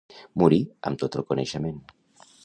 Morir 0.43 0.57
amb 0.89 0.99
tot 1.03 1.17
el 1.21 1.25
coneixement. 1.33 1.77